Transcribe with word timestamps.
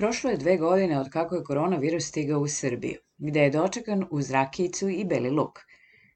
Prošlo 0.00 0.30
je 0.30 0.36
dve 0.36 0.56
godine 0.56 1.00
od 1.00 1.10
kako 1.10 1.34
je 1.34 1.44
koronavirus 1.44 2.04
stigao 2.04 2.40
u 2.40 2.48
Srbiju, 2.48 2.98
gde 3.18 3.40
je 3.40 3.50
dočekan 3.50 4.04
uz 4.10 4.30
rakijicu 4.30 4.88
i 4.88 5.04
beli 5.04 5.30
luk. 5.30 5.58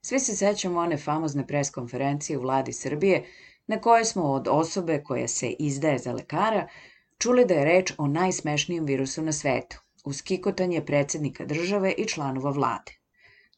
Svi 0.03 0.21
se 0.21 0.37
sećamo 0.37 0.81
one 0.81 0.97
famozne 0.97 1.47
pres 1.47 1.71
konferencije 1.71 2.39
u 2.39 2.41
vladi 2.41 2.73
Srbije 2.73 3.25
na 3.67 3.81
kojoj 3.81 4.05
smo 4.05 4.23
od 4.23 4.49
osobe 4.49 5.03
koja 5.05 5.29
se 5.29 5.51
izdaje 5.51 5.99
za 5.99 6.13
lekara 6.13 6.69
čuli 7.19 7.45
da 7.45 7.55
je 7.55 7.65
reč 7.65 7.93
o 7.99 8.07
najsmešnijem 8.07 8.85
virusu 8.85 9.23
na 9.23 9.33
svetu, 9.33 9.81
uz 10.05 10.23
kikotanje 10.23 10.81
predsednika 10.85 11.45
države 11.45 11.93
i 11.99 12.07
članova 12.07 12.51
vlade. 12.51 12.93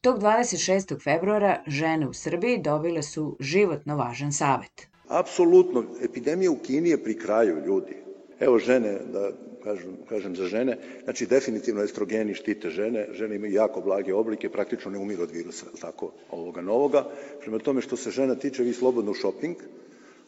Tog 0.01 0.19
26. 0.19 1.03
februara 1.03 1.63
žene 1.67 2.07
u 2.07 2.13
Srbiji 2.13 2.57
dobile 2.57 3.03
su 3.03 3.37
životno 3.39 3.95
važan 3.95 4.33
savet. 4.33 4.87
Apsolutno, 5.07 5.83
epidemija 6.01 6.51
u 6.51 6.57
Kini 6.57 6.89
je 6.89 7.03
pri 7.03 7.19
kraju 7.19 7.65
ljudi. 7.65 8.06
Evo 8.39 8.59
žene, 8.59 8.97
da 9.13 9.31
kažem, 9.63 9.97
kažem 10.09 10.35
za 10.35 10.45
žene, 10.45 10.77
znači 11.03 11.25
definitivno 11.25 11.83
estrogeni 11.83 12.33
štite 12.33 12.69
žene, 12.69 13.07
žene 13.13 13.35
imaju 13.35 13.53
jako 13.53 13.81
blage 13.81 14.13
oblike, 14.13 14.49
praktično 14.49 14.91
ne 14.91 14.97
umiru 14.97 15.23
od 15.23 15.31
virusa, 15.31 15.65
tako, 15.81 16.11
ovoga 16.31 16.61
novoga. 16.61 17.05
Prema 17.41 17.59
tome 17.59 17.81
što 17.81 17.97
se 17.97 18.11
žena 18.11 18.35
tiče, 18.35 18.63
vi 18.63 18.73
slobodno 18.73 19.11
u 19.11 19.15
shopping, 19.15 19.55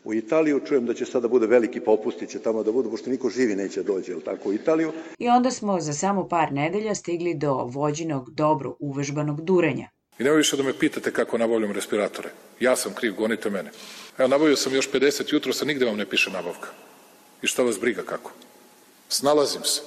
u 0.03 0.13
Italiju, 0.13 0.61
čujem 0.67 0.85
da 0.85 0.93
će 0.93 1.05
sada 1.05 1.27
bude 1.27 1.47
veliki 1.47 1.79
popustiće 1.79 2.39
tamo 2.39 2.63
da 2.63 2.71
budu, 2.71 2.89
pošto 2.89 3.09
niko 3.09 3.29
živi 3.29 3.55
neće 3.55 3.83
dođe, 3.83 4.11
ili 4.11 4.21
tako, 4.21 4.49
u 4.49 4.53
Italiju. 4.53 4.91
I 5.19 5.29
onda 5.29 5.51
smo 5.51 5.79
za 5.79 5.93
samo 5.93 6.27
par 6.27 6.51
nedelja 6.51 6.95
stigli 6.95 7.33
do 7.33 7.53
vođinog 7.53 8.31
dobro 8.31 8.75
uvežbanog 8.79 9.41
durenja. 9.41 9.89
I 10.19 10.23
nema 10.23 10.35
više 10.35 10.57
da 10.57 10.63
me 10.63 10.73
pitate 10.73 11.11
kako 11.11 11.37
nabavljam 11.37 11.71
respiratore. 11.71 12.29
Ja 12.59 12.75
sam 12.75 12.93
kriv, 12.93 13.13
gonite 13.15 13.49
mene. 13.49 13.71
Evo, 14.17 14.27
nabavio 14.27 14.55
sam 14.55 14.75
još 14.75 14.91
50 14.91 15.33
jutro, 15.33 15.53
sa 15.53 15.65
nigde 15.65 15.85
vam 15.85 15.97
ne 15.97 16.05
piše 16.05 16.31
nabavka. 16.31 16.69
I 17.41 17.47
šta 17.47 17.63
vas 17.63 17.79
briga 17.79 18.03
kako? 18.03 18.31
Snalazim 19.09 19.63
se. 19.63 19.81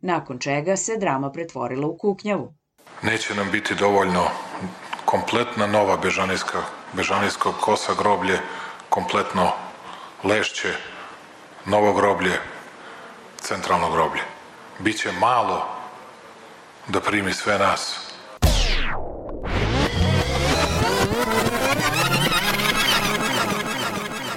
Nakon 0.00 0.38
čega 0.38 0.76
se 0.76 0.96
drama 0.96 1.32
pretvorila 1.32 1.86
u 1.86 1.98
kuknjavu. 1.98 2.54
Neće 3.02 3.34
nam 3.34 3.50
biti 3.50 3.74
dovoljno 3.74 4.28
kompletna 5.04 5.66
nova 5.66 5.96
bežanijska, 5.96 6.62
bežanijskog 6.92 7.54
kosa 7.60 7.94
groblje, 7.94 8.38
kompletno 8.88 9.52
lešće, 10.24 10.74
novo 11.66 11.92
groblje, 11.92 12.40
centralno 13.36 13.92
groblje. 13.92 14.22
Biće 14.78 15.12
malo 15.12 15.66
da 16.88 17.00
primi 17.00 17.32
sve 17.32 17.58
nas. 17.58 18.08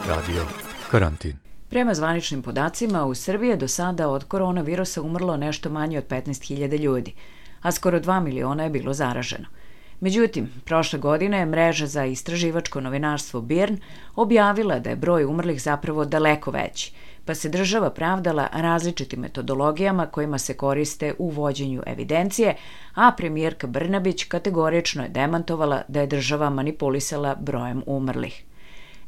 Radio 0.07 0.45
Karantin 0.91 1.50
Prema 1.71 1.93
zvaničnim 1.93 2.41
podacima, 2.41 3.05
u 3.05 3.15
Srbiji 3.15 3.49
je 3.49 3.57
do 3.57 3.67
sada 3.67 4.09
od 4.09 4.23
koronavirusa 4.23 5.01
umrlo 5.01 5.37
nešto 5.37 5.69
manje 5.69 5.97
od 5.97 6.07
15.000 6.07 6.79
ljudi, 6.79 7.13
a 7.61 7.71
skoro 7.71 7.99
2 7.99 8.23
miliona 8.23 8.63
je 8.63 8.69
bilo 8.69 8.93
zaraženo. 8.93 9.45
Međutim, 9.99 10.49
prošle 10.65 10.99
godine 10.99 11.37
je 11.37 11.45
mreža 11.45 11.87
za 11.87 12.05
istraživačko 12.05 12.81
novinarstvo 12.81 13.41
BIRN 13.41 13.77
objavila 14.15 14.79
da 14.79 14.89
je 14.89 14.95
broj 14.95 15.25
umrlih 15.25 15.61
zapravo 15.61 16.05
daleko 16.05 16.51
veći, 16.51 16.93
pa 17.25 17.35
se 17.35 17.49
država 17.49 17.89
pravdala 17.89 18.47
različitim 18.53 19.19
metodologijama 19.19 20.05
kojima 20.05 20.37
se 20.37 20.53
koriste 20.53 21.13
u 21.19 21.29
vođenju 21.29 21.83
evidencije, 21.85 22.55
a 22.93 23.11
premijerka 23.17 23.67
Brnabić 23.67 24.23
kategorično 24.23 25.03
je 25.03 25.09
demantovala 25.09 25.81
da 25.87 26.01
je 26.01 26.07
država 26.07 26.49
manipulisala 26.49 27.35
brojem 27.35 27.83
umrlih. 27.85 28.43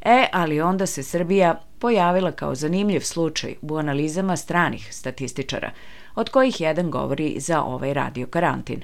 E, 0.06 0.28
ali 0.31 0.62
onda 0.62 0.86
se 0.86 1.03
Srbija 1.03 1.62
pojavila 1.80 2.31
kao 2.31 2.56
zanimljiv 2.56 3.00
slučaj 3.00 3.56
u 3.62 3.78
analizama 3.78 4.38
stranih 4.38 4.96
statističara, 4.96 5.72
od 6.16 6.30
kojih 6.30 6.62
jedan 6.62 6.91
govori 6.91 7.40
za 7.40 7.64
ovaj 7.64 7.94
radio 7.94 8.28
karantin. 8.28 8.84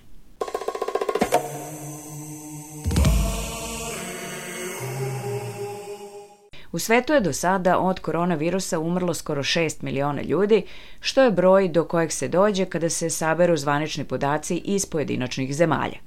U 6.71 6.79
svetu 6.79 7.13
je 7.13 7.21
do 7.21 7.33
sada 7.33 7.79
od 7.79 7.99
koronavirusa 7.99 8.79
umrlo 8.79 9.13
skoro 9.13 9.43
6 9.43 9.83
miliona 9.83 10.21
ljudi, 10.21 10.63
što 10.99 11.23
je 11.23 11.31
broj 11.31 11.67
do 11.67 11.83
kojeg 11.83 12.11
se 12.11 12.27
dođe 12.27 12.65
kada 12.65 12.89
se 12.89 13.09
saberu 13.09 13.57
zvanični 13.57 14.03
podaci 14.03 14.57
iz 14.57 14.85
pojedinačnih 14.85 15.55
zemalja. 15.55 15.97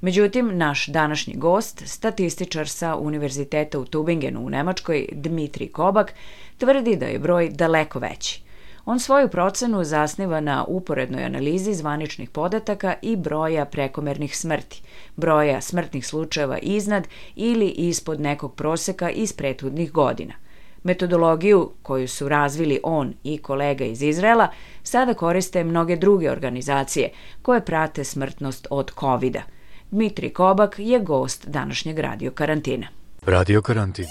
Međutim, 0.00 0.58
naš 0.58 0.86
današnji 0.86 1.34
gost, 1.36 1.82
statističar 1.86 2.68
sa 2.68 2.96
Univerziteta 2.96 3.78
u 3.78 3.84
Tubingenu 3.84 4.40
u 4.40 4.50
Nemačkoj, 4.50 5.08
Dmitri 5.12 5.68
Kobak, 5.68 6.14
tvrdi 6.58 6.96
da 6.96 7.06
je 7.06 7.18
broj 7.18 7.48
daleko 7.48 7.98
veći. 7.98 8.42
On 8.84 9.00
svoju 9.00 9.28
procenu 9.28 9.84
zasniva 9.84 10.40
na 10.40 10.64
uporednoj 10.64 11.24
analizi 11.24 11.74
zvaničnih 11.74 12.30
podataka 12.30 12.94
i 13.02 13.16
broja 13.16 13.64
prekomernih 13.64 14.36
smrti, 14.36 14.82
broja 15.16 15.60
smrtnih 15.60 16.06
slučajeva 16.06 16.58
iznad 16.58 17.08
ili 17.36 17.68
ispod 17.68 18.20
nekog 18.20 18.54
proseka 18.54 19.10
iz 19.10 19.32
prethodnih 19.32 19.92
godina. 19.92 20.34
Metodologiju 20.82 21.70
koju 21.82 22.08
su 22.08 22.28
razvili 22.28 22.80
on 22.82 23.14
i 23.24 23.38
kolega 23.38 23.84
iz 23.84 24.02
Izrela 24.02 24.48
sada 24.82 25.14
koriste 25.14 25.64
mnoge 25.64 25.96
druge 25.96 26.30
organizacije 26.30 27.10
koje 27.42 27.64
prate 27.64 28.04
smrtnost 28.04 28.66
od 28.70 28.92
COVID-a. 29.00 29.57
Dmitri 29.90 30.30
Kobak 30.30 30.74
je 30.78 31.00
gost 31.00 31.48
današnjeg 31.48 31.98
radio 31.98 32.30
karantina. 32.30 32.86
Radio 33.26 33.62
Karantin 33.62 34.04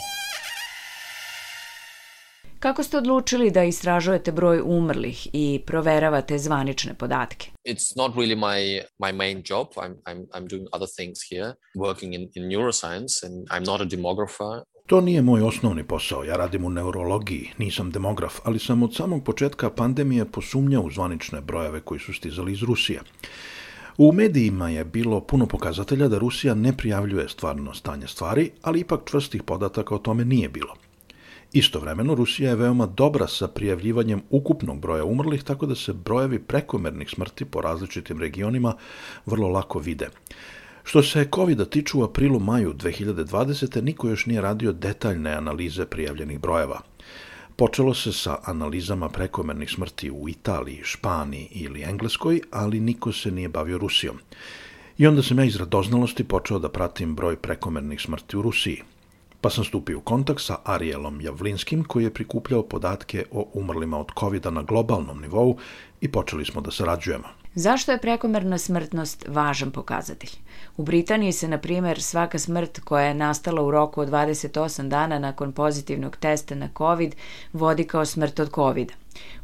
Kako 2.60 2.84
ste 2.84 2.98
odlučili 2.98 3.52
da 3.52 3.64
istražujete 3.64 4.32
broj 4.32 4.62
umrlih 4.66 5.28
i 5.34 5.62
proveravate 5.66 6.38
zvanične 6.38 6.94
podatke? 6.94 7.52
It's 7.66 7.98
not 7.98 8.16
really 8.16 8.36
my 8.36 8.82
my 9.00 9.18
main 9.18 9.44
job. 9.50 9.68
I'm 9.76 9.96
I'm 10.06 10.26
I'm 10.34 10.48
doing 10.50 10.68
other 10.72 10.88
things 10.98 11.18
here, 11.32 11.54
working 11.76 12.14
in 12.14 12.30
in 12.36 12.44
neuroscience 12.44 13.26
and 13.26 13.48
I'm 13.48 13.66
not 13.66 13.82
a 13.82 13.86
demographer. 13.86 14.64
To 14.86 15.02
nije 15.02 15.22
moj 15.22 15.42
osnovni 15.42 15.84
posao, 15.84 16.24
ja 16.24 16.38
radim 16.38 16.66
u 16.66 16.70
neurologiji, 16.70 17.50
nisam 17.58 17.92
demograf, 17.92 18.40
ali 18.44 18.60
sam 18.60 18.84
od 18.84 18.96
samog 18.96 19.24
početka 19.24 19.70
pandemije 19.70 20.26
posumnjao 20.26 20.82
u 20.82 20.92
zvanične 20.92 21.42
brojeve 21.42 21.82
koji 21.82 22.00
su 22.00 22.14
stizali 22.14 22.52
iz 22.52 22.64
Rusije. 22.64 23.02
U 23.98 24.12
medijima 24.12 24.70
je 24.70 24.86
bilo 24.86 25.22
puno 25.22 25.46
pokazatelja 25.46 26.08
da 26.08 26.18
Rusija 26.18 26.54
ne 26.54 26.78
prijavljuje 26.78 27.30
stvarno 27.30 27.74
stanje 27.74 28.08
stvari, 28.08 28.52
ali 28.62 28.80
ipak 28.80 29.02
čvrstih 29.06 29.44
podataka 29.44 29.96
o 29.96 29.98
tome 29.98 30.26
nije 30.26 30.50
bilo. 30.50 30.74
Istovremeno, 31.54 32.16
Rusija 32.16 32.50
je 32.50 32.56
veoma 32.56 32.86
dobra 32.86 33.28
sa 33.28 33.48
prijavljivanjem 33.48 34.22
ukupnog 34.30 34.80
broja 34.80 35.06
umrlih, 35.06 35.44
tako 35.44 35.66
da 35.66 35.76
se 35.76 35.94
brojevi 35.94 36.40
prekomernih 36.40 37.10
smrti 37.10 37.46
po 37.46 37.62
različitim 37.62 38.20
regionima 38.20 38.76
vrlo 39.26 39.48
lako 39.48 39.80
vide. 39.80 40.10
Što 40.84 41.04
se 41.04 41.28
COVID-a 41.36 41.66
tiču 41.66 42.00
u 42.00 42.04
aprilu-maju 42.04 42.74
2020. 42.74 43.82
niko 43.82 44.10
još 44.10 44.26
nije 44.26 44.42
radio 44.42 44.72
detaljne 44.72 45.32
analize 45.32 45.86
prijavljenih 45.86 46.40
brojeva. 46.40 46.82
Počelo 47.58 47.94
se 47.94 48.12
sa 48.14 48.36
analizama 48.46 49.08
prekomernih 49.10 49.72
smrti 49.72 50.12
u 50.12 50.30
Italiji, 50.30 50.82
Španiji 50.84 51.48
ili 51.52 51.82
Engleskoj, 51.84 52.42
ali 52.52 52.80
niko 52.80 53.12
se 53.12 53.32
nije 53.32 53.50
bavio 53.50 53.78
Rusijom. 53.78 54.20
I 54.98 55.08
onda 55.08 55.24
sam 55.24 55.40
ja 55.40 55.46
iz 55.46 55.56
radoznalosti 55.56 56.24
počeo 56.24 56.60
da 56.60 56.70
pratim 56.70 57.16
broj 57.16 57.36
prekomernih 57.36 58.02
smrti 58.02 58.38
u 58.38 58.42
Rusiji– 58.42 58.84
pa 59.42 59.50
sam 59.50 59.64
stupio 59.64 59.98
u 59.98 60.02
kontakt 60.02 60.42
sa 60.42 60.58
Arielom 60.64 61.22
Javlinskim 61.22 61.84
koji 61.84 62.04
je 62.04 62.14
prikupljao 62.14 62.64
podatke 62.64 63.26
o 63.32 63.48
umrlima 63.54 64.00
od 64.00 64.12
covid 64.20 64.46
na 64.46 64.64
globalnom 64.64 65.22
nivou 65.22 65.58
i 66.02 66.12
počeli 66.12 66.46
smo 66.46 66.62
da 66.62 66.72
sarađujemo. 66.72 67.28
Zašto 67.56 67.92
je 67.92 67.98
prekomerna 67.98 68.58
smrtnost 68.58 69.26
važan 69.28 69.72
pokazatelj? 69.72 70.30
U 70.78 70.84
Britaniji 70.84 71.32
se, 71.32 71.48
na 71.48 71.58
primjer, 71.58 72.02
svaka 72.02 72.40
smrt 72.40 72.80
koja 72.80 73.06
je 73.06 73.14
nastala 73.14 73.62
u 73.62 73.72
roku 73.72 74.02
od 74.02 74.10
28 74.10 74.88
dana 74.88 75.20
nakon 75.20 75.52
pozitivnog 75.52 76.18
testa 76.18 76.56
na 76.56 76.70
COVID 76.78 77.16
vodi 77.54 77.84
kao 77.84 78.06
smrt 78.06 78.40
od 78.40 78.52
COVID. 78.56 78.92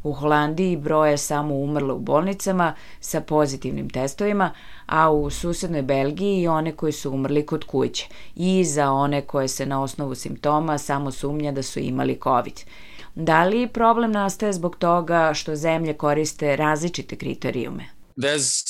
U 0.02 0.12
Holandiji 0.12 0.76
broje 0.76 1.18
samo 1.18 1.54
umrle 1.54 1.92
u 1.92 1.98
bolnicama 1.98 2.74
sa 3.00 3.20
pozitivnim 3.20 3.90
testovima, 3.90 4.50
a 4.86 5.10
u 5.10 5.30
susednoj 5.30 5.82
Belgiji 5.82 6.42
i 6.42 6.48
one 6.48 6.72
koji 6.72 6.92
su 6.92 7.10
umrli 7.10 7.46
kod 7.46 7.64
kuće 7.64 8.08
i 8.36 8.64
za 8.64 8.92
one 8.92 9.20
koje 9.20 9.48
se 9.48 9.66
na 9.66 9.82
osnovu 9.82 10.14
simptoma 10.14 10.78
samo 10.78 11.10
sumnja 11.10 11.52
da 11.52 11.62
su 11.62 11.80
imali 11.80 12.20
COVID. 12.22 12.60
Da 13.14 13.44
li 13.44 13.68
problem 13.72 14.12
nastaje 14.12 14.52
zbog 14.52 14.76
toga 14.76 15.30
što 15.34 15.56
zemlje 15.56 15.94
koriste 15.94 16.56
različite 16.56 17.16
kriterijume? 17.16 17.84
There's 18.16 18.62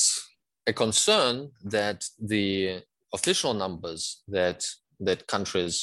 a 0.66 0.72
concern 0.78 1.48
that 1.70 1.96
the 2.30 2.80
official 3.14 3.56
numbers 3.56 4.02
that 4.32 4.62
that 5.06 5.18
countries 5.30 5.74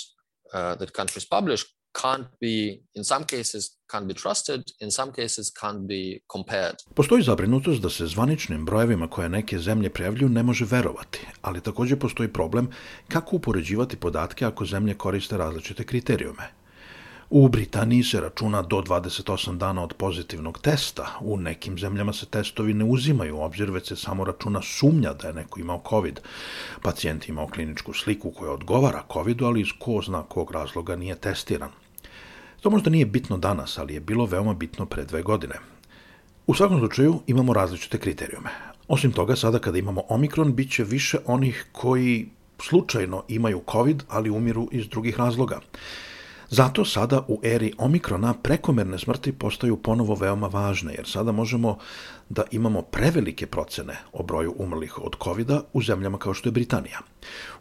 uh, 0.53 0.77
that 0.77 0.89
countries 0.95 1.25
publish 1.29 1.63
can't 2.01 2.27
be 2.41 2.55
in 2.93 3.03
some 3.03 3.25
cases 3.25 3.63
can't 3.93 4.07
be 4.07 4.13
trusted 4.13 4.61
in 4.79 4.91
some 4.91 5.11
cases 5.11 5.51
can't 5.61 5.87
be 5.87 6.19
compared 6.33 6.75
Postoji 6.95 7.23
zabrinutost 7.23 7.81
da 7.81 7.89
se 7.89 8.07
zvaničnim 8.07 8.65
brojevima 8.65 9.09
koje 9.09 9.29
neke 9.29 9.59
zemlje 9.59 9.89
prijavljuju 9.89 10.29
ne 10.29 10.43
može 10.43 10.65
verovati, 10.65 11.27
ali 11.41 11.61
takođe 11.61 11.95
postoji 11.95 12.33
problem 12.33 12.69
kako 13.07 13.35
upoređivati 13.35 13.97
podatke 13.97 14.45
ako 14.45 14.65
zemlje 14.65 14.93
koriste 14.93 15.37
različite 15.37 15.83
kriterijume. 15.83 16.60
U 17.33 17.47
Britaniji 17.47 18.03
se 18.03 18.21
računa 18.21 18.61
do 18.61 18.77
28 18.77 19.57
dana 19.57 19.83
od 19.83 19.93
pozitivnog 19.93 20.59
testa. 20.59 21.07
U 21.21 21.37
nekim 21.37 21.77
zemljama 21.77 22.13
se 22.13 22.25
testovi 22.25 22.73
ne 22.73 22.85
uzimaju 22.85 23.37
u 23.37 23.41
obzir, 23.41 23.71
već 23.71 23.87
se 23.87 23.95
samo 23.95 24.23
računa 24.23 24.61
sumnja 24.61 25.13
da 25.13 25.27
je 25.27 25.33
neko 25.33 25.59
imao 25.59 25.81
COVID. 25.89 26.19
Pacijent 26.81 27.29
imao 27.29 27.47
kliničku 27.47 27.93
sliku 27.93 28.31
koja 28.31 28.51
odgovara 28.51 29.03
COVID-u, 29.13 29.45
ali 29.45 29.61
iz 29.61 29.67
ko 29.79 30.01
zna 30.05 30.23
kog 30.23 30.51
razloga 30.51 30.95
nije 30.95 31.15
testiran. 31.15 31.69
To 32.61 32.69
možda 32.69 32.89
nije 32.89 33.05
bitno 33.05 33.37
danas, 33.37 33.77
ali 33.77 33.93
je 33.93 33.99
bilo 33.99 34.25
veoma 34.25 34.53
bitno 34.53 34.85
pre 34.85 35.05
dve 35.05 35.21
godine. 35.21 35.55
U 36.47 36.55
svakom 36.55 36.79
slučaju 36.79 37.21
imamo 37.27 37.53
različite 37.53 37.97
kriterijume. 37.97 38.49
Osim 38.87 39.11
toga, 39.11 39.35
sada 39.35 39.59
kada 39.59 39.77
imamo 39.77 40.03
Omikron, 40.09 40.55
bit 40.55 40.71
će 40.71 40.83
više 40.83 41.17
onih 41.25 41.65
koji 41.71 42.29
slučajno 42.59 43.23
imaju 43.27 43.63
COVID, 43.71 44.03
ali 44.09 44.29
umiru 44.29 44.69
iz 44.71 44.87
drugih 44.87 45.19
razloga. 45.19 45.59
Zato 46.53 46.85
sada 46.85 47.25
u 47.27 47.39
eri 47.43 47.73
Omikrona 47.77 48.33
prekomerne 48.43 48.99
smrti 48.99 49.31
postaju 49.31 49.77
ponovo 49.81 50.15
veoma 50.15 50.47
važne, 50.47 50.93
jer 50.93 51.07
sada 51.07 51.31
možemo 51.31 51.77
da 52.29 52.43
imamo 52.51 52.81
prevelike 52.81 53.47
procene 53.47 53.97
o 54.13 54.23
broju 54.23 54.55
umrlih 54.57 54.99
od 54.99 55.15
covid 55.23 55.51
u 55.73 55.81
zemljama 55.81 56.17
kao 56.17 56.33
što 56.33 56.49
je 56.49 56.53
Britanija. 56.53 56.99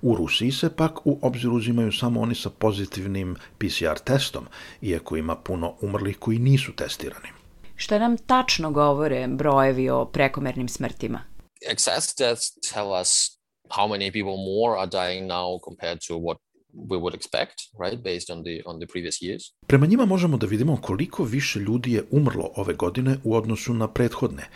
U 0.02 0.16
Rusiji 0.16 0.52
se 0.52 0.76
pak 0.76 1.06
u 1.06 1.18
obzir 1.22 1.50
uzimaju 1.50 1.92
samo 1.92 2.20
oni 2.20 2.34
sa 2.34 2.50
pozitivnim 2.50 3.36
PCR 3.58 3.98
testom, 4.04 4.46
iako 4.82 5.16
ima 5.16 5.36
puno 5.36 5.74
umrlih 5.80 6.18
koji 6.18 6.38
nisu 6.38 6.72
testirani. 6.72 7.28
Šta 7.76 7.98
nam 7.98 8.18
tačno 8.18 8.70
govore 8.70 9.28
brojevi 9.28 9.90
o 9.90 10.04
prekomernim 10.04 10.68
smrtima? 10.68 11.30
excess 11.62 12.14
deaths 12.14 12.52
tell 12.72 12.92
us 12.92 13.38
how 13.70 13.86
many 13.86 14.10
people 14.10 14.36
more 14.36 14.76
are 14.76 14.86
dying 14.86 15.26
now 15.26 15.58
compared 15.58 16.00
to 16.00 16.18
what 16.18 16.38
we 16.74 16.98
would 16.98 17.14
expect, 17.14 17.56
right, 17.84 18.02
based 18.02 18.36
on 18.36 18.42
the 18.42 18.62
on 18.66 18.78
the 18.78 18.86
previous 18.86 19.22
years. 19.22 19.52
Prema 19.66 19.86
njima 19.86 20.04
možemo 20.04 20.36
da 20.36 20.46
vidimo 20.46 20.76
koliko 20.76 21.24
više 21.24 21.58
ljudi 21.60 21.92
je 21.92 22.04
umrlo 22.10 22.50
ove 22.56 22.74
godine 22.74 23.18
u 23.24 23.36
odnosu 23.36 23.74
na 23.74 23.88
prethodne. 23.88 24.48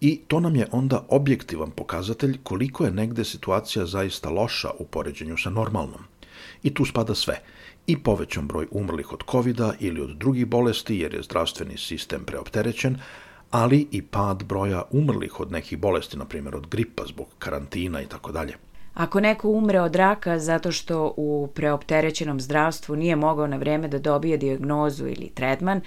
I 0.00 0.20
to 0.28 0.40
nam 0.40 0.56
je 0.56 0.66
onda 0.72 1.06
objektivan 1.08 1.70
pokazatelj 1.70 2.38
koliko 2.42 2.84
je 2.84 2.90
negde 2.90 3.24
situacija 3.24 3.86
zaista 3.86 4.30
loša 4.30 4.70
u 4.78 4.84
poređenju 4.84 5.36
sa 5.36 5.50
normalnom. 5.50 6.04
I 6.62 6.74
tu 6.74 6.84
spada 6.84 7.14
sve. 7.14 7.40
I 7.86 8.02
povećan 8.02 8.46
broj 8.46 8.66
umrlih 8.70 9.12
od 9.12 9.22
covid 9.30 9.60
ili 9.80 10.00
od 10.00 10.16
drugih 10.16 10.46
bolesti 10.46 10.96
jer 10.96 11.14
je 11.14 11.22
zdravstveni 11.22 11.78
sistem 11.78 12.24
preopterećen, 12.24 12.96
ali 13.50 13.86
i 13.90 14.02
pad 14.02 14.44
broja 14.44 14.82
umrlih 14.90 15.40
od 15.40 15.52
nekih 15.52 15.78
bolesti, 15.78 16.16
na 16.18 16.24
primjer 16.24 16.56
od 16.56 16.66
gripa 16.66 17.06
zbog 17.06 17.26
karantina 17.38 18.02
i 18.02 18.06
tako 18.06 18.32
dalje. 18.32 18.54
Ako 18.94 19.20
neko 19.20 19.48
umre 19.48 19.80
od 19.80 19.96
raka 19.96 20.38
zato 20.38 20.72
što 20.72 21.14
u 21.16 21.48
preopterećenom 21.54 22.40
zdravstvu 22.40 22.96
nije 22.96 23.16
mogao 23.16 23.46
na 23.46 23.56
vreme 23.56 23.88
da 23.88 23.98
dobije 23.98 24.36
diagnozu 24.36 25.06
ili 25.06 25.32
tretman, 25.34 25.80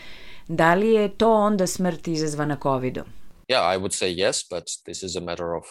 da 0.48 0.74
li 0.74 0.92
je 0.92 1.10
to 1.10 1.34
onda 1.34 1.68
smrt 1.68 2.08
izazvana 2.08 2.58
COVID-om? 2.64 3.06
Yeah, 3.48 3.76
I 3.76 3.80
would 3.80 3.94
say 3.94 4.16
yes, 4.16 4.50
but 4.50 4.64
this 4.86 5.04
is 5.04 5.16
a 5.16 5.22
matter 5.22 5.46
of 5.46 5.64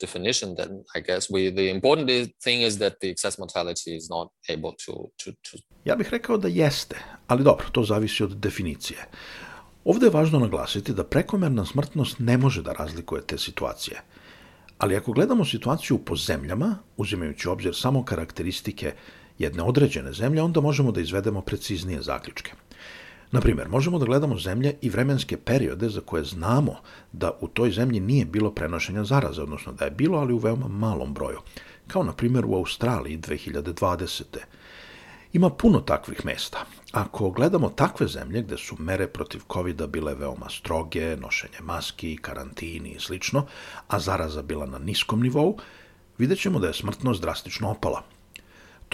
definition 0.00 0.56
then 0.56 0.84
I 0.96 1.00
guess 1.00 1.30
we 1.30 1.54
the 1.54 1.70
important 1.70 2.30
thing 2.44 2.62
is 2.62 2.78
that 2.78 2.92
the 3.00 3.10
excess 3.10 3.38
mortality 3.38 3.96
is 3.96 4.08
not 4.08 4.28
able 4.48 4.72
to 4.86 4.92
to 5.16 5.30
to 5.30 5.58
Ja 5.84 5.96
bih 5.96 6.08
rekao 6.10 6.36
da 6.36 6.48
jeste, 6.48 6.96
ali 7.26 7.44
dobro, 7.44 7.66
to 7.72 7.82
zavisi 7.82 8.22
od 8.22 8.36
definicije. 8.36 8.98
Ovde 9.84 10.06
je 10.06 10.10
važno 10.10 10.38
naglasiti 10.38 10.92
da 10.92 11.04
prekomerna 11.04 11.64
smrtnost 11.64 12.18
ne 12.18 12.38
može 12.38 12.62
da 12.62 12.72
razlikuje 12.72 13.22
te 13.22 13.38
situacije. 13.38 14.02
Ali 14.84 14.96
ako 14.96 15.12
gledamo 15.12 15.44
situaciju 15.44 15.98
po 15.98 16.16
zemljama, 16.16 16.78
uzimajući 16.96 17.48
obzir 17.48 17.74
samo 17.74 18.04
karakteristike 18.04 18.92
jedne 19.38 19.62
određene 19.62 20.12
zemlje, 20.12 20.42
onda 20.42 20.60
možemo 20.60 20.92
da 20.92 21.00
izvedemo 21.00 21.40
preciznije 21.40 22.02
zaključke. 22.02 22.52
Na 23.30 23.40
primjer, 23.40 23.68
možemo 23.68 23.98
da 23.98 24.04
gledamo 24.04 24.38
zemlje 24.38 24.74
i 24.82 24.90
vremenske 24.90 25.36
periode 25.36 25.88
za 25.88 26.00
koje 26.00 26.24
znamo 26.24 26.76
da 27.12 27.30
u 27.40 27.48
toj 27.48 27.70
zemlji 27.70 28.00
nije 28.00 28.24
bilo 28.24 28.50
prenošenja 28.50 29.04
zaraze, 29.04 29.42
odnosno 29.42 29.72
da 29.72 29.84
je 29.84 29.90
bilo, 29.90 30.18
ali 30.18 30.32
u 30.32 30.38
veoma 30.38 30.68
malom 30.68 31.14
broju, 31.14 31.40
kao 31.86 32.02
na 32.02 32.12
primjer 32.12 32.44
u 32.46 32.54
Australiji 32.54 33.18
2020. 33.18 34.22
Ima 35.32 35.50
puno 35.50 35.80
takvih 35.80 36.24
mesta. 36.24 36.66
Ako 36.94 37.30
gledamo 37.30 37.68
takve 37.68 38.06
zemlje 38.08 38.42
gde 38.42 38.56
su 38.58 38.76
mere 38.78 39.06
protiv 39.06 39.40
covid 39.52 39.86
bile 39.86 40.14
veoma 40.14 40.46
stroge, 40.50 41.16
nošenje 41.16 41.58
maski, 41.62 42.16
karantini 42.22 42.90
i 42.90 43.00
slično, 43.00 43.46
a 43.88 43.98
zaraza 43.98 44.42
bila 44.42 44.66
na 44.66 44.78
niskom 44.78 45.22
nivou, 45.22 45.58
vidjet 46.18 46.40
ćemo 46.40 46.58
da 46.58 46.66
je 46.66 46.74
smrtnost 46.74 47.22
drastično 47.22 47.70
opala. 47.70 48.02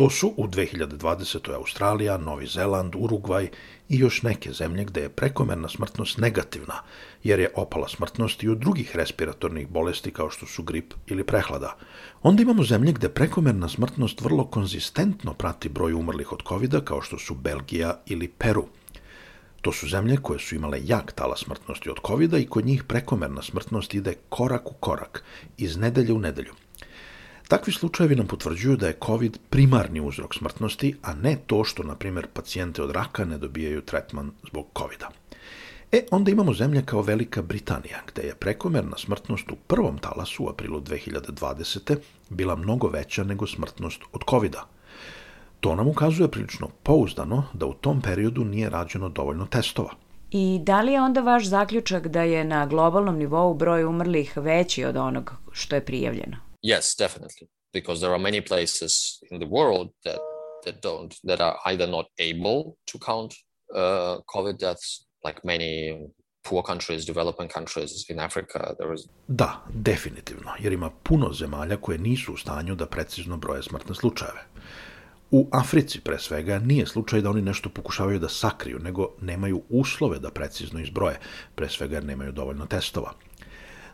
To 0.01 0.11
su 0.11 0.33
u 0.37 0.47
2020. 0.47 1.55
Australija, 1.55 2.17
Novi 2.17 2.47
Zeland, 2.47 2.95
Urugvaj 2.99 3.49
i 3.89 3.99
još 3.99 4.23
neke 4.23 4.53
zemlje 4.53 4.85
gde 4.85 5.01
je 5.01 5.09
prekomerna 5.09 5.69
smrtnost 5.69 6.19
negativna, 6.19 6.75
jer 7.23 7.41
je 7.41 7.51
opala 7.57 7.89
smrtnost 7.89 8.43
i 8.43 8.49
od 8.49 8.59
drugih 8.59 8.97
respiratornih 8.97 9.69
bolesti 9.69 10.11
kao 10.11 10.31
što 10.31 10.47
su 10.47 10.63
grip 10.63 10.95
ili 11.07 11.25
prehlada. 11.25 11.77
Onda 12.23 12.43
imamo 12.43 12.65
zemlje 12.65 12.93
gde 12.93 13.09
prekomerna 13.09 13.69
smrtnost 13.69 14.21
vrlo 14.21 14.47
konzistentno 14.47 15.35
prati 15.35 15.69
broj 15.69 15.93
umrlih 15.93 16.33
od 16.33 16.43
covid 16.49 16.75
kao 16.85 17.03
što 17.03 17.19
su 17.19 17.35
Belgija 17.35 18.01
ili 18.07 18.29
Peru. 18.29 18.65
To 19.63 19.73
su 19.73 19.89
zemlje 19.89 20.17
koje 20.17 20.39
su 20.39 20.55
imale 20.55 20.81
jak 20.85 21.13
tala 21.13 21.37
smrtnosti 21.37 21.91
od 21.91 21.97
covid 22.07 22.35
i 22.35 22.47
kod 22.47 22.67
njih 22.67 22.85
prekomerna 22.85 23.43
smrtnost 23.43 23.95
ide 23.95 24.15
korak 24.29 24.71
u 24.71 24.75
korak, 24.75 25.25
iz 25.57 25.77
nedelje 25.77 26.13
u 26.13 26.19
nedelju. 26.19 26.53
Takvi 27.51 27.73
slučajevi 27.73 28.17
nam 28.17 28.27
potvrđuju 28.27 28.77
da 28.77 28.87
je 28.87 28.99
COVID 29.07 29.39
primarni 29.51 30.01
uzrok 30.01 30.35
smrtnosti, 30.35 30.95
a 31.03 31.15
ne 31.15 31.37
to 31.47 31.65
što, 31.65 31.83
na 31.83 31.95
primjer, 31.95 32.27
pacijente 32.33 32.83
od 32.83 32.91
raka 32.91 33.25
ne 33.25 33.39
dobijaju 33.39 33.81
tretman 33.81 34.31
zbog 34.49 34.67
COVID-a. 34.79 35.09
E, 35.93 36.05
onda 36.11 36.31
imamo 36.31 36.55
zemlje 36.55 36.83
kao 36.87 37.03
Velika 37.03 37.43
Britanija, 37.43 37.99
gde 38.07 38.23
je 38.23 38.35
prekomerna 38.35 38.99
smrtnost 38.99 39.51
u 39.51 39.57
prvom 39.67 39.99
talasu 39.99 40.45
u 40.45 40.49
aprilu 40.49 40.81
2020. 40.81 41.97
bila 42.29 42.57
mnogo 42.57 42.89
veća 42.89 43.25
nego 43.25 43.47
smrtnost 43.47 44.03
od 44.13 44.21
covid 44.31 44.53
-a. 44.53 44.63
To 45.61 45.75
nam 45.75 45.89
ukazuje 45.89 46.31
prilično 46.31 46.69
pouzdano 46.83 47.45
da 47.53 47.67
u 47.67 47.75
tom 47.75 48.01
periodu 48.01 48.45
nije 48.45 48.71
rađeno 48.71 49.09
dovoljno 49.09 49.47
testova. 49.47 49.91
I 50.31 50.61
da 50.63 50.81
li 50.81 50.93
je 50.93 51.03
onda 51.03 51.21
vaš 51.21 51.47
zaključak 51.47 52.07
da 52.07 52.23
je 52.23 52.45
na 52.45 52.67
globalnom 52.67 53.19
nivou 53.19 53.55
broj 53.55 53.85
umrlih 53.85 54.37
veći 54.37 54.85
od 54.85 54.97
onog 54.97 55.33
što 55.53 55.75
je 55.75 55.85
prijavljeno? 55.85 56.50
Yes, 56.63 56.95
definitely, 56.95 57.49
because 57.73 58.01
there 58.01 58.13
are 58.13 58.23
many 58.23 58.41
places 58.41 59.19
in 59.31 59.39
the 59.39 59.47
world 59.47 59.89
that 60.05 60.21
that 60.65 60.83
don't 60.83 61.15
that 61.25 61.41
are 61.41 61.57
either 61.67 61.87
not 61.87 62.07
able 62.19 62.77
to 62.87 62.99
count 62.99 63.35
uh, 63.75 64.17
COVID 64.35 64.59
deaths, 64.59 65.07
like 65.25 65.41
many 65.45 65.99
poor 66.43 66.63
countries, 66.63 67.07
developing 67.07 67.49
countries 67.49 68.07
in 68.09 68.19
Africa. 68.19 68.75
There 68.79 68.95
is 68.95 69.09
Da, 69.29 69.65
definitivno, 69.69 70.53
jer 70.59 70.73
ima 70.73 70.91
puno 70.91 71.33
zemalja 71.33 71.77
koje 71.77 71.99
nisu 71.99 72.33
u 72.33 72.37
stanju 72.37 72.75
da 72.75 72.87
precizno 72.87 73.37
broje 73.37 73.63
smrtne 73.63 73.95
slučajeve. 73.95 74.41
U 75.31 75.49
Africi, 75.53 76.01
pre 76.01 76.19
svega, 76.19 76.59
nije 76.59 76.87
slučaj 76.87 77.21
da 77.21 77.31
oni 77.31 77.43
nešto 77.43 77.69
pokušavaju 77.69 78.19
da 78.19 78.29
sakriju, 78.29 78.79
nego 78.79 79.15
nemaju 79.21 79.63
uslove 79.69 80.19
da 80.19 80.31
precizno 80.31 80.81
izbroje, 80.81 81.19
pre 81.55 81.69
svega 81.69 81.95
jer 81.95 82.05
nemaju 82.05 82.33
dovoljno 82.33 82.67
testova. 82.67 83.13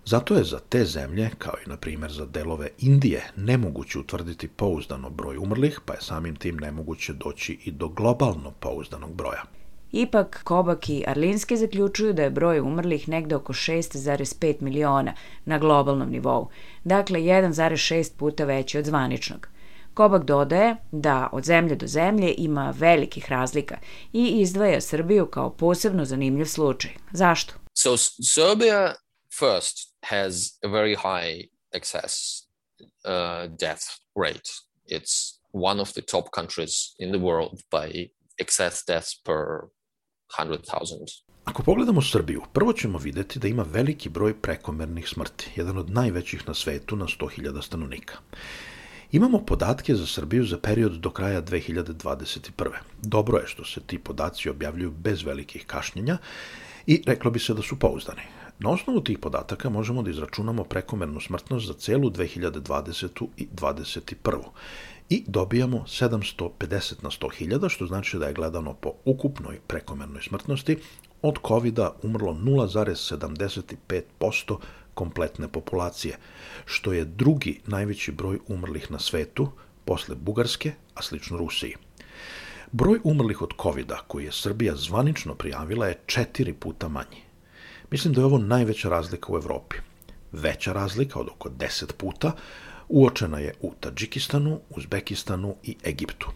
Zato 0.08 0.34
je 0.34 0.44
za 0.44 0.58
te 0.58 0.84
zemlje, 0.84 1.30
kao 1.38 1.54
i 1.66 1.68
na 1.68 1.76
primjer 1.76 2.12
za 2.12 2.26
delove 2.26 2.68
Indije, 2.78 3.24
nemoguće 3.36 3.98
utvrditi 3.98 4.48
pouzdano 4.48 5.10
broj 5.10 5.36
umrlih, 5.36 5.80
pa 5.84 5.92
je 5.92 6.00
samim 6.00 6.36
tim 6.36 6.56
nemoguće 6.56 7.12
doći 7.12 7.58
i 7.64 7.70
do 7.70 7.88
globalno 7.88 8.50
pouzdanog 8.60 9.14
broja. 9.14 9.42
Ipak, 9.92 10.40
Kobak 10.44 10.88
i 10.88 11.04
Arlinski 11.06 11.56
zaključuju 11.56 12.12
da 12.12 12.22
je 12.22 12.30
broj 12.30 12.60
umrlih 12.60 13.08
negde 13.08 13.36
oko 13.36 13.52
6,5 13.52 14.54
miliona 14.60 15.14
na 15.44 15.58
globalnom 15.58 16.10
nivou, 16.10 16.48
dakle 16.84 17.20
1,6 17.20 18.16
puta 18.16 18.44
veći 18.44 18.78
od 18.78 18.84
zvaničnog. 18.84 19.48
Kobak 19.94 20.24
dodaje 20.24 20.76
da 20.92 21.28
od 21.32 21.44
zemlje 21.44 21.76
do 21.76 21.86
zemlje 21.86 22.34
ima 22.38 22.74
velikih 22.76 23.30
razlika 23.30 23.76
i 24.12 24.40
izdvaja 24.40 24.80
Srbiju 24.80 25.26
kao 25.26 25.50
posebno 25.50 26.04
zanimljiv 26.04 26.44
slučaj. 26.44 26.90
Zašto? 27.12 27.54
So 27.74 27.96
Serbia 28.22 28.94
first 29.38 29.76
has 30.02 30.58
a 30.64 30.68
very 30.68 30.94
high 30.94 31.48
excess 31.72 32.46
uh, 33.04 33.46
death 33.58 33.84
rate. 34.14 34.50
It's 34.86 35.40
one 35.52 35.80
of 35.80 35.92
the 35.94 36.02
top 36.02 36.30
countries 36.34 36.94
in 36.98 37.12
the 37.12 37.18
world 37.18 37.60
by 37.70 38.10
excess 38.38 38.84
deaths 38.84 39.22
per 39.24 39.68
100,000. 40.38 41.22
Ako 41.44 41.62
pogledamo 41.62 42.02
Srbiju, 42.02 42.42
prvo 42.52 42.72
ćemo 42.72 42.98
videti 42.98 43.38
da 43.38 43.48
ima 43.48 43.62
veliki 43.62 44.08
broj 44.08 44.42
prekomernih 44.42 45.08
smrti, 45.08 45.50
jedan 45.56 45.78
od 45.78 45.90
najvećih 45.90 46.48
na 46.48 46.54
svetu 46.54 46.96
na 46.96 47.04
100.000 47.04 47.62
stanovnika. 47.62 48.18
Imamo 49.12 49.44
podatke 49.44 49.94
za 49.94 50.06
Srbiju 50.06 50.44
za 50.44 50.58
period 50.58 50.92
do 50.92 51.10
kraja 51.10 51.42
2021. 51.42 52.70
Dobro 53.02 53.38
je 53.38 53.46
što 53.46 53.64
se 53.64 53.80
ti 53.80 53.98
podaci 53.98 54.48
objavljuju 54.48 54.90
bez 54.90 55.22
velikih 55.22 55.66
kašnjenja 55.66 56.18
i 56.86 57.02
reklo 57.06 57.30
bi 57.30 57.38
se 57.38 57.54
da 57.54 57.62
su 57.62 57.78
pouzdani. 57.78 58.22
Na 58.58 58.70
osnovu 58.70 59.00
tih 59.00 59.18
podataka 59.18 59.70
možemo 59.70 60.02
da 60.02 60.10
izračunamo 60.10 60.64
prekomernu 60.64 61.20
smrtnost 61.20 61.66
za 61.66 61.72
celu 61.72 62.10
2020. 62.10 63.26
i 63.36 63.48
2021. 63.56 64.42
I 65.08 65.24
dobijamo 65.26 65.84
750 65.86 67.02
na 67.02 67.10
100.000, 67.10 67.68
što 67.68 67.86
znači 67.86 68.18
da 68.18 68.26
je 68.26 68.34
gledano 68.34 68.74
po 68.74 68.92
ukupnoj 69.04 69.60
prekomernoj 69.66 70.22
smrtnosti 70.22 70.76
od 71.22 71.38
covid 71.48 71.78
umrlo 72.02 72.32
0,75% 72.32 74.58
kompletne 74.94 75.48
populacije, 75.48 76.18
što 76.64 76.92
je 76.92 77.04
drugi 77.04 77.60
najveći 77.66 78.12
broj 78.12 78.38
umrlih 78.48 78.90
na 78.90 78.98
svetu 78.98 79.48
posle 79.84 80.14
Bugarske, 80.14 80.72
a 80.94 81.02
slično 81.02 81.38
Rusiji. 81.38 81.74
Broj 82.78 83.00
umrlih 83.04 83.42
od 83.42 83.52
covid 83.62 83.92
koji 84.06 84.24
je 84.24 84.32
Srbija 84.32 84.74
zvanično 84.76 85.34
prijavila 85.34 85.86
je 85.86 85.98
četiri 86.06 86.52
puta 86.52 86.88
manji. 86.88 87.22
Mislim 87.90 88.14
da 88.14 88.20
je 88.20 88.24
ovo 88.24 88.38
najveća 88.38 88.88
razlika 88.88 89.32
u 89.32 89.36
Evropi. 89.36 89.76
Veća 90.32 90.72
razlika 90.72 91.18
od 91.18 91.28
oko 91.28 91.48
10 91.48 91.92
puta 91.92 92.32
uočena 92.88 93.38
je 93.38 93.54
u 93.60 93.72
Tadžikistanu, 93.80 94.60
Uzbekistanu 94.70 95.54
i 95.62 95.76
Egiptu. 95.86 96.28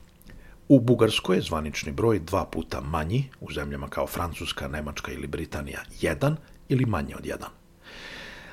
U 0.68 0.80
Bugarskoj 0.80 1.36
je 1.36 1.42
zvanični 1.42 1.92
broj 1.92 2.18
dva 2.18 2.44
puta 2.44 2.80
manji, 2.80 3.24
u 3.40 3.52
zemljama 3.52 3.88
kao 3.88 4.06
Francuska, 4.06 4.68
Nemačka 4.68 5.12
ili 5.12 5.26
Britanija 5.26 5.80
jedan 6.00 6.36
ili 6.68 6.86
manje 6.86 7.16
od 7.16 7.26
jedan. 7.26 7.50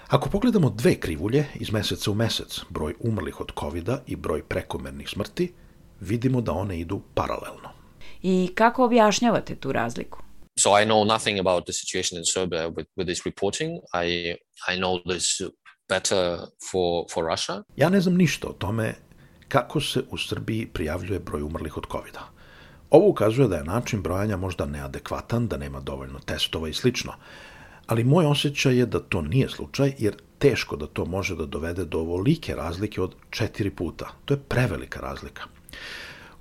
Ako 0.08 0.30
pogledamo 0.30 0.70
dve 0.70 0.96
krivulje 1.00 1.46
iz 1.56 1.72
meseca 1.72 2.12
u 2.12 2.16
mesec, 2.16 2.62
broj 2.70 2.94
umrlih 3.00 3.42
od 3.42 3.52
covid 3.60 3.90
i 4.08 4.16
broj 4.16 4.44
prekomernih 4.44 5.10
smrti, 5.10 5.54
vidimo 6.00 6.42
da 6.42 6.52
one 6.52 6.80
idu 6.80 7.02
paralelno. 7.14 7.77
I 8.22 8.50
kako 8.56 8.86
objašnjavate 8.86 9.56
tu 9.56 9.72
razliku? 9.72 10.24
So 10.60 10.70
I 10.82 10.86
know 10.86 11.06
nothing 11.06 11.40
about 11.40 11.64
the 11.64 11.74
situation 11.74 12.18
in 12.18 12.26
Serbia 12.26 12.70
with, 12.70 12.88
with 12.96 13.06
this 13.06 13.26
reporting. 13.26 13.72
I, 13.94 14.36
I 14.74 14.78
know 14.78 15.00
this 15.14 15.52
better 15.90 16.38
for, 16.72 17.06
for 17.14 17.26
Russia. 17.32 17.64
Ja 17.76 17.90
ne 17.90 18.02
znam 18.02 18.16
ništa 18.16 18.48
o 18.48 18.54
tome 18.54 18.96
kako 19.48 19.82
se 19.82 20.04
u 20.12 20.18
Srbiji 20.18 20.68
prijavljuje 20.74 21.20
broj 21.20 21.42
umrlih 21.42 21.78
od 21.78 21.86
covid 21.92 22.14
-a. 22.14 22.24
Ovo 22.90 23.08
ukazuje 23.08 23.48
da 23.48 23.56
je 23.56 23.64
način 23.64 24.02
brojanja 24.02 24.38
možda 24.38 24.66
neadekvatan, 24.66 25.48
da 25.48 25.58
nema 25.58 25.80
dovoljno 25.80 26.20
testova 26.20 26.70
i 26.70 26.74
slično 26.74 27.14
ali 27.88 28.04
moj 28.04 28.26
osjećaj 28.26 28.78
je 28.78 28.86
da 28.86 29.00
to 29.00 29.22
nije 29.22 29.50
slučaj, 29.50 29.94
jer 29.98 30.16
teško 30.40 30.76
da 30.76 30.88
to 30.88 31.06
može 31.06 31.36
da 31.36 31.46
dovede 31.46 31.86
do 31.86 32.00
ovolike 32.00 32.56
razlike 32.56 33.02
od 33.02 33.16
četiri 33.30 33.70
puta. 33.70 34.10
To 34.26 34.34
je 34.34 34.40
prevelika 34.50 35.00
razlika. 35.00 35.44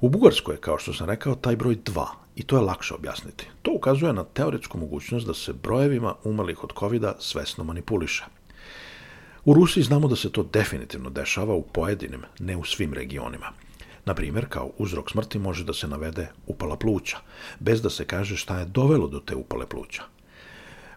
U 0.01 0.09
Bugarskoj 0.09 0.55
je, 0.55 0.61
kao 0.61 0.79
što 0.79 0.93
sam 0.93 1.07
rekao, 1.07 1.35
taj 1.35 1.57
broj 1.57 1.77
2 1.85 2.07
i 2.37 2.43
to 2.43 2.57
je 2.57 2.63
lakše 2.63 2.95
objasniti. 2.95 3.47
To 3.63 3.71
ukazuje 3.73 4.13
na 4.13 4.25
teoretsku 4.25 4.79
mogućnost 4.79 5.27
da 5.27 5.35
se 5.35 5.53
brojevima 5.53 6.15
umalih 6.25 6.65
od 6.65 6.73
covid 6.79 7.05
svesno 7.19 7.65
manipuliše. 7.65 8.25
U 9.45 9.55
Rusiji 9.55 9.85
znamo 9.85 10.09
da 10.09 10.17
se 10.17 10.33
to 10.33 10.43
definitivno 10.43 11.11
dešava 11.11 11.55
u 11.55 11.63
pojedinim, 11.63 12.23
ne 12.39 12.57
u 12.57 12.65
svim 12.65 12.95
regionima. 12.95 13.53
Na 14.05 14.15
primjer, 14.15 14.47
kao 14.49 14.71
uzrok 14.79 15.11
smrti 15.11 15.39
može 15.39 15.65
da 15.65 15.75
se 15.75 15.89
navede 15.89 16.29
upala 16.47 16.77
pluća, 16.77 17.17
bez 17.61 17.83
da 17.83 17.91
se 17.91 18.05
kaže 18.05 18.37
šta 18.37 18.59
je 18.59 18.65
dovelo 18.67 19.09
do 19.09 19.21
te 19.21 19.35
upale 19.37 19.67
pluća. 19.67 20.03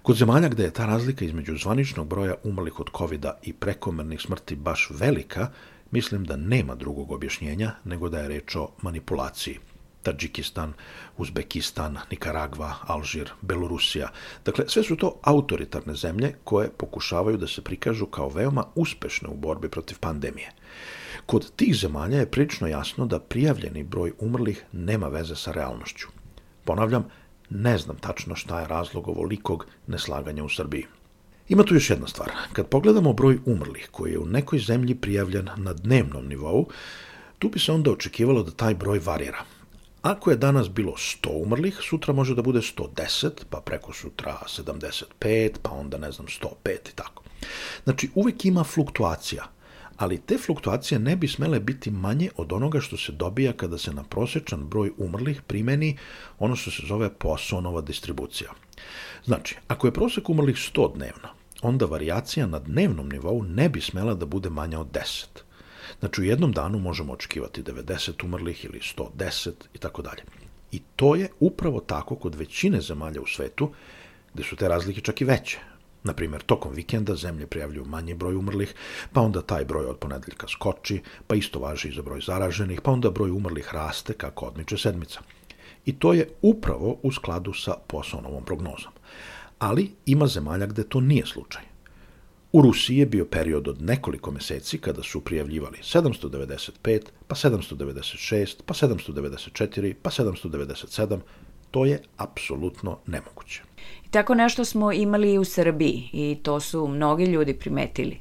Kod 0.01 0.15
zemalja 0.15 0.50
gde 0.50 0.63
je 0.63 0.74
ta 0.74 0.86
razlika 0.86 1.25
između 1.25 1.58
zvaničnog 1.58 2.08
broja 2.08 2.36
umrlih 2.44 2.79
od 2.79 2.89
covid 2.98 3.25
i 3.44 3.53
prekomernih 3.53 4.22
smrti 4.22 4.56
baš 4.56 4.89
velika, 4.89 5.51
mislim 5.91 6.24
da 6.24 6.36
nema 6.36 6.75
drugog 6.75 7.12
objašnjenja 7.12 7.72
nego 7.86 8.10
da 8.10 8.19
je 8.19 8.27
reč 8.27 8.55
o 8.55 8.69
manipulaciji. 8.81 9.60
Tadžikistan, 10.03 10.74
Uzbekistan, 11.17 11.98
Nikaragva, 12.12 12.74
Alžir, 12.88 13.31
Belorusija. 13.41 14.12
Dakle, 14.46 14.65
sve 14.67 14.84
su 14.84 14.96
to 14.96 15.19
autoritarne 15.22 15.93
zemlje 15.96 16.34
koje 16.43 16.69
pokušavaju 16.69 17.38
da 17.38 17.48
se 17.48 17.62
prikažu 17.62 18.05
kao 18.05 18.29
veoma 18.29 18.63
uspešne 18.75 19.29
u 19.29 19.36
borbi 19.36 19.69
protiv 19.69 20.00
pandemije. 20.00 20.51
Kod 21.25 21.51
tih 21.55 21.75
zemalja 21.75 22.19
je 22.19 22.31
prilično 22.31 22.67
jasno 22.67 23.05
da 23.05 23.19
prijavljeni 23.19 23.84
broj 23.84 24.13
umrlih 24.19 24.63
nema 24.72 25.08
veze 25.08 25.36
sa 25.36 25.51
realnošću. 25.51 26.08
Ponavljam, 26.65 27.05
ne 27.50 27.77
znam 27.77 27.98
tačno 27.98 28.36
šta 28.36 28.60
je 28.60 28.67
razlog 28.67 29.08
ovolikog 29.08 29.65
neslaganja 29.88 30.43
u 30.43 30.50
Srbiji. 30.50 30.86
Ima 31.50 31.63
tu 31.63 31.74
još 31.74 31.89
jedna 31.89 32.08
stvar. 32.08 32.32
Kad 32.53 32.68
pogledamo 32.68 33.13
broj 33.13 33.39
umrlih 33.46 33.88
koji 33.91 34.12
je 34.12 34.20
u 34.20 34.25
nekoj 34.25 34.60
zemlji 34.60 34.96
prijavljen 34.96 35.50
na 35.58 35.74
dnevnom 35.74 36.27
nivou, 36.27 36.68
tu 37.39 37.50
bi 37.50 37.60
se 37.60 37.72
onda 37.72 37.91
očekivalo 37.91 38.44
da 38.44 38.51
taj 38.51 38.75
broj 38.75 39.00
varira. 39.06 39.44
Ako 40.01 40.32
je 40.32 40.38
danas 40.38 40.70
bilo 40.70 40.91
100 40.91 41.44
umrlih, 41.44 41.77
sutra 41.89 42.13
može 42.13 42.36
da 42.36 42.41
bude 42.41 42.60
110, 42.60 43.29
pa 43.50 43.62
preko 43.62 43.94
sutra 43.94 44.39
75, 44.48 45.51
pa 45.62 45.72
onda 45.72 45.98
ne 45.98 46.12
znam 46.12 46.27
105 46.27 46.89
i 46.91 46.96
tako. 46.96 47.24
Znači, 47.84 48.10
uvek 48.15 48.46
ima 48.46 48.63
fluktuacija– 48.63 49.44
ali 50.00 50.18
te 50.18 50.38
fluktuacije 50.38 51.00
ne 51.00 51.15
bi 51.15 51.27
smele 51.27 51.60
biti 51.60 51.91
manje 51.91 52.29
od 52.38 52.53
onoga 52.53 52.79
što 52.79 52.98
se 52.98 53.12
dobija 53.12 53.53
kada 53.53 53.77
se 53.77 53.94
na 53.94 54.03
prosečan 54.03 54.63
broj 54.70 54.91
umrlih 54.98 55.41
primeni 55.41 55.98
ono 56.39 56.56
što 56.56 56.72
se 56.72 56.84
zove 56.88 57.10
Poissonova 57.13 57.82
distribucija. 57.82 58.50
Znači, 59.25 59.56
ako 59.68 59.88
je 59.88 59.94
prosek 59.94 60.29
umrlih 60.29 60.56
100 60.56 60.94
dnevno, 60.96 61.38
onda 61.62 61.86
varijacija 61.86 62.48
na 62.48 62.60
dnevnom 62.60 63.10
nivou 63.10 63.44
ne 63.44 63.70
bi 63.70 63.82
smela 63.82 64.13
da 64.13 64.25
bude 64.25 64.50
manja 64.50 64.80
od 64.80 64.88
10. 64.92 65.25
Znači, 66.00 66.22
u 66.22 66.24
jednom 66.24 66.51
danu 66.51 66.80
možemo 66.80 67.13
očekivati 67.13 67.63
90 67.63 68.25
umrlih 68.25 68.66
ili 68.66 68.80
110 68.80 69.51
i 69.74 69.78
tako 69.78 70.01
dalje. 70.01 70.24
I 70.72 70.80
to 70.96 71.16
je 71.16 71.30
upravo 71.39 71.80
tako 71.80 72.16
kod 72.16 72.36
većine 72.36 72.82
zemalja 72.82 73.22
u 73.22 73.28
svetu, 73.28 73.72
gde 74.34 74.44
su 74.44 74.56
te 74.56 74.68
razlike 74.68 75.01
čak 75.01 75.22
i 75.22 75.25
veće. 75.25 75.60
Na 76.04 76.13
primjer, 76.13 76.42
tokom 76.42 76.74
vikenda 76.74 77.16
zemlje 77.16 77.48
prijavljuju 77.48 77.86
manji 77.86 78.13
broj 78.13 78.36
umrlih, 78.36 78.74
pa 79.13 79.22
onda 79.22 79.42
taj 79.42 79.66
broj 79.66 79.86
od 79.86 79.98
ponedeljka 79.98 80.48
skoči, 80.48 81.01
pa 81.28 81.36
isto 81.36 81.60
važi 81.60 81.89
i 81.89 81.96
za 81.96 82.01
broj 82.01 82.22
zaraženih, 82.22 82.82
pa 82.82 82.92
onda 82.92 83.10
broj 83.10 83.32
umrlih 83.32 83.74
raste 83.74 84.13
kako 84.13 84.46
odmiče 84.46 84.78
sedmica. 84.78 85.20
I 85.86 86.00
to 86.00 86.13
je 86.13 86.30
upravo 86.42 87.00
u 87.04 87.12
skladu 87.12 87.54
sa 87.54 87.74
poslovnovom 87.88 88.46
prognozom. 88.46 88.92
Ali 89.60 89.92
ima 90.06 90.28
zemalja 90.28 90.66
gde 90.66 90.84
to 90.84 91.00
nije 91.00 91.25
slučaj. 91.25 91.62
U 92.51 92.62
Rusiji 92.62 92.98
je 92.98 93.06
bio 93.06 93.25
period 93.25 93.68
od 93.68 93.82
nekoliko 93.82 94.32
meseci 94.32 94.78
kada 94.78 95.04
su 95.04 95.22
prijavljivali 95.22 95.78
795, 95.84 97.01
pa 97.28 97.36
796, 97.36 98.56
pa 98.66 98.74
794, 98.74 99.94
pa 100.01 100.10
797. 100.10 101.20
To 101.72 101.86
je 101.86 102.01
apsolutno 102.18 103.00
nemoguće. 103.06 103.62
Tako 104.12 104.36
nešto 104.36 104.66
smo 104.66 104.92
imali 104.92 105.34
i 105.34 105.38
u 105.38 105.46
Srbiji 105.46 106.10
i 106.13 106.38
to 106.44 106.60
su 106.60 106.88
mnogi 106.88 107.25
ljudi 107.25 107.54
primetili. 107.54 108.20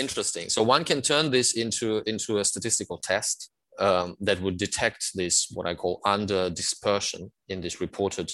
Interesting. 0.00 0.46
So 0.50 0.60
one 0.62 0.84
can 0.84 1.02
turn 1.02 1.30
this 1.30 1.56
into 1.56 2.02
into 2.06 2.36
a 2.36 2.44
statistical 2.44 2.98
test 3.08 3.52
um, 3.80 4.16
that 4.26 4.38
would 4.38 4.56
detect 4.58 5.02
this 5.14 5.34
what 5.56 5.72
I 5.72 5.76
call 5.76 5.96
under 6.14 6.50
dispersion 6.50 7.30
in 7.48 7.60
these 7.60 7.76
reported 7.80 8.26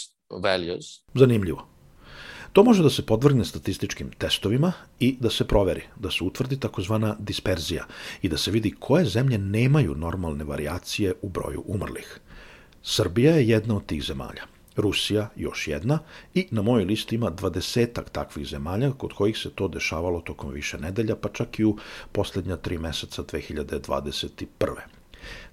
values. 0.43 0.85
Zanimljivo. 1.15 1.70
To 2.53 2.65
može 2.65 2.83
da 2.83 2.91
se 2.91 3.07
podvrgne 3.07 3.45
statističkim 3.45 4.11
testovima 4.19 4.73
i 5.01 5.17
da 5.21 5.31
se 5.31 5.47
proveri, 5.47 5.83
da 5.97 6.11
se 6.11 6.25
utvrdi 6.25 6.61
takozvana 6.61 7.17
disperzija 7.19 7.85
i 8.23 8.29
da 8.29 8.37
se 8.37 8.51
vidi 8.51 8.75
koje 8.79 9.05
zemlje 9.05 9.39
nemaju 9.39 9.95
normalne 9.95 10.45
variacije 10.45 11.15
u 11.23 11.29
broju 11.29 11.63
umrlih. 11.67 12.21
Srbija 12.83 13.35
je 13.35 13.49
jedna 13.49 13.77
od 13.77 13.87
tih 13.87 14.03
zemalja. 14.03 14.43
Rusija 14.77 15.29
još 15.37 15.69
jedna 15.69 15.99
i 16.35 16.47
na 16.51 16.63
mojoj 16.63 16.85
listi 16.85 17.15
ima 17.15 17.31
dvadesetak 17.31 18.11
takvih 18.11 18.47
zemalja 18.47 18.93
kod 18.93 19.13
kojih 19.13 19.39
se 19.39 19.51
to 19.51 19.69
dešavalo 19.69 20.21
tokom 20.21 20.51
više 20.53 20.79
nedelja, 20.79 21.17
pa 21.17 21.29
čak 21.29 21.59
i 21.59 21.65
u 21.65 21.77
poslednja 22.13 22.57
tri 22.57 22.79
meseca 22.79 23.23
2021. 23.23 24.47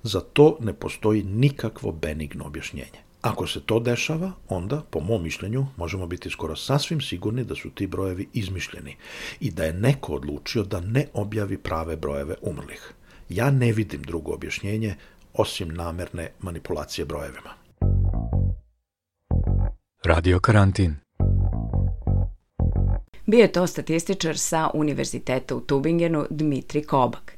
Za 0.04 0.22
to 0.22 0.58
ne 0.60 0.74
postoji 0.74 1.24
nikakvo 1.24 1.92
benigno 1.92 2.46
objašnjenje. 2.46 3.07
Ako 3.27 3.48
se 3.48 3.60
to 3.60 3.79
dešava, 3.79 4.31
onda, 4.50 4.81
po 4.89 5.00
mom 5.00 5.24
mišljenju, 5.24 5.65
možemo 5.77 6.07
biti 6.07 6.29
skoro 6.29 6.55
sasvim 6.55 7.01
sigurni 7.01 7.43
da 7.43 7.55
su 7.55 7.69
ti 7.69 7.88
brojevi 7.88 8.27
izmišljeni 8.34 8.96
i 9.39 9.51
da 9.51 9.63
je 9.63 9.74
neko 9.74 10.13
odlučio 10.13 10.63
da 10.63 10.79
ne 10.79 11.07
objavi 11.13 11.57
prave 11.57 11.96
brojeve 11.96 12.36
umrlih. 12.41 12.93
Ja 13.29 13.51
ne 13.51 13.72
vidim 13.72 14.01
drugo 14.01 14.34
objašnjenje 14.34 14.96
osim 15.34 15.67
namerne 15.67 16.29
manipulacije 16.39 17.05
brojevima. 17.05 17.50
Radio 20.03 20.39
karantin. 20.39 20.96
Bio 23.25 23.41
je 23.41 23.51
to 23.51 23.67
statističar 23.67 24.38
sa 24.38 24.69
Univerziteta 24.74 25.55
u 25.55 25.62
Tubingenu 25.62 26.25
Dmitri 26.29 26.84
Kobak. 26.84 27.37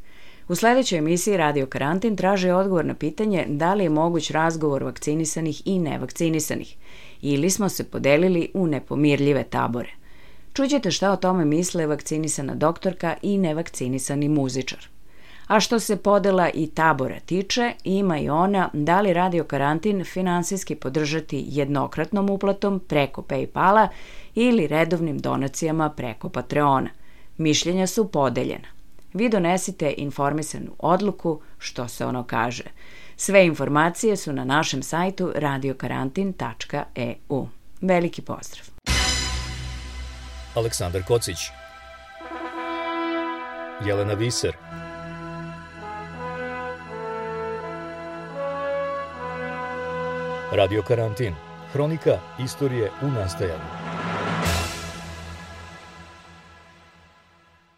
U 0.49 0.55
sledećoj 0.55 0.97
emisiji 0.97 1.37
Radio 1.37 1.65
Karantin 1.65 2.15
traže 2.15 2.53
odgovor 2.53 2.85
na 2.85 2.93
pitanje 2.93 3.45
da 3.47 3.73
li 3.73 3.83
je 3.83 3.89
moguć 3.89 4.31
razgovor 4.31 4.83
vakcinisanih 4.83 5.61
i 5.65 5.79
nevakcinisanih 5.79 6.75
ili 7.21 7.49
smo 7.49 7.69
se 7.69 7.83
podelili 7.83 8.51
u 8.53 8.67
nepomirljive 8.67 9.43
tabore. 9.43 9.89
Čućete 10.53 10.91
šta 10.91 11.11
o 11.11 11.15
tome 11.15 11.45
misle 11.45 11.87
vakcinisana 11.87 12.55
doktorka 12.55 13.15
i 13.21 13.37
nevakcinisani 13.37 14.29
muzičar. 14.29 14.87
A 15.47 15.59
što 15.59 15.79
se 15.79 15.95
podela 15.95 16.49
i 16.49 16.67
tabora 16.67 17.19
tiče, 17.19 17.73
ima 17.83 18.19
i 18.19 18.29
ona 18.29 18.69
da 18.73 19.01
li 19.01 19.13
Radio 19.13 19.43
Karantin 19.43 20.03
finansijski 20.03 20.75
podržati 20.75 21.45
jednokratnom 21.47 22.29
uplatom 22.29 22.79
preko 22.79 23.21
Paypala 23.21 23.87
ili 24.35 24.67
redovnim 24.67 25.19
donacijama 25.19 25.89
preko 25.89 26.29
Patreona. 26.29 26.89
Mišljenja 27.37 27.87
su 27.87 28.07
podeljena. 28.07 28.78
Vi 29.13 29.29
donesite 29.29 29.93
informisanu 29.97 30.75
odluku 30.79 31.41
što 31.57 31.87
se 31.87 32.05
ono 32.05 32.23
kaže. 32.23 32.63
Sve 33.15 33.45
informacije 33.45 34.15
su 34.15 34.33
na 34.33 34.45
našem 34.45 34.83
sajtu 34.83 35.31
radiokarantin.eu. 35.35 37.47
Veliki 37.81 38.21
pozdrav. 38.21 38.65
Aleksandar 40.55 41.03
Kocić 41.03 41.37
Jelena 43.85 44.13
Viser 44.13 44.55
Radio 50.51 50.81
karantin. 50.81 51.35
Hronika 51.73 52.19
istorije 52.39 52.91
u 53.01 53.07
nastajanju. 53.07 53.88